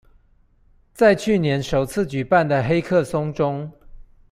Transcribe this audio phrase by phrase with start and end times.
[0.95, 3.71] 在去年首次舉辦的黑客松中